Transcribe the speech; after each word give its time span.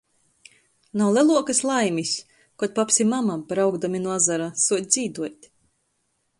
Nav 1.01 1.11
leluokys 1.17 1.59
laimis, 1.71 2.15
kod 2.63 2.73
paps 2.79 2.99
i 3.05 3.07
mama, 3.11 3.37
braukdami 3.53 4.03
nu 4.07 4.17
azara, 4.17 4.51
suoc 4.67 4.91
dzīduot. 4.93 5.51